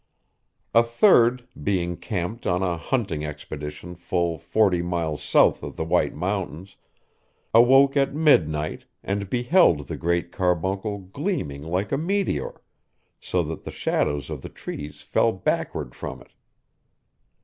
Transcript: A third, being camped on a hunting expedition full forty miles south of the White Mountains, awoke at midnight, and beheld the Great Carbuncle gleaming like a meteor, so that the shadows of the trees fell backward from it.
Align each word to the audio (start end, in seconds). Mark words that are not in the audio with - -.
A 0.73 0.81
third, 0.81 1.47
being 1.61 1.95
camped 1.95 2.47
on 2.47 2.63
a 2.63 2.75
hunting 2.75 3.23
expedition 3.23 3.93
full 3.93 4.39
forty 4.39 4.81
miles 4.81 5.21
south 5.21 5.61
of 5.61 5.75
the 5.75 5.85
White 5.85 6.15
Mountains, 6.15 6.75
awoke 7.53 7.95
at 7.95 8.15
midnight, 8.15 8.85
and 9.03 9.29
beheld 9.29 9.85
the 9.85 9.97
Great 9.97 10.31
Carbuncle 10.31 10.97
gleaming 10.97 11.61
like 11.61 11.91
a 11.91 11.99
meteor, 11.99 12.63
so 13.19 13.43
that 13.43 13.63
the 13.63 13.69
shadows 13.69 14.31
of 14.31 14.41
the 14.41 14.49
trees 14.49 15.03
fell 15.03 15.31
backward 15.31 15.93
from 15.93 16.19
it. 16.19 16.31